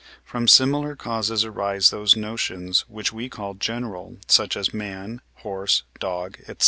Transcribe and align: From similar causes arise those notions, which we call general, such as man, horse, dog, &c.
From 0.23 0.47
similar 0.47 0.95
causes 0.95 1.45
arise 1.45 1.91
those 1.91 2.15
notions, 2.17 2.85
which 2.89 3.13
we 3.13 3.29
call 3.29 3.53
general, 3.53 4.17
such 4.27 4.57
as 4.57 4.73
man, 4.73 5.21
horse, 5.43 5.83
dog, 5.99 6.39
&c. 6.47 6.53